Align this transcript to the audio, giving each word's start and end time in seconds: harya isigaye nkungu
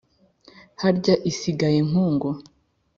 harya 0.81 1.15
isigaye 1.31 1.79
nkungu 1.87 2.29